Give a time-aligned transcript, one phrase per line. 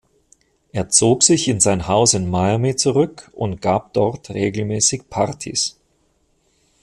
[0.71, 5.77] Er zog sich in sein Haus in Miami zurück und gab dort regelmäßig Partys.